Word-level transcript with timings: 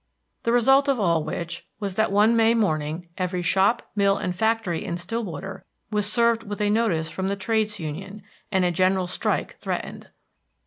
The 0.41 0.51
result 0.51 0.87
of 0.87 0.99
all 0.99 1.23
which 1.23 1.67
was 1.79 1.93
that 1.93 2.11
one 2.11 2.35
May 2.35 2.55
morning 2.55 3.09
every 3.19 3.43
shop, 3.43 3.87
mill, 3.95 4.17
and 4.17 4.35
factory 4.35 4.83
in 4.83 4.97
Stillwater 4.97 5.63
was 5.91 6.11
served 6.11 6.41
with 6.41 6.59
a 6.59 6.71
notice 6.71 7.11
from 7.11 7.27
the 7.27 7.35
trades 7.35 7.79
union, 7.79 8.23
and 8.51 8.65
a 8.65 8.71
general 8.71 9.05
strike 9.05 9.59
threatened. 9.59 10.07